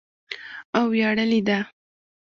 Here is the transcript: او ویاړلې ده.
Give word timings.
او 0.77 0.83
ویاړلې 0.93 1.39
ده. 1.47 1.59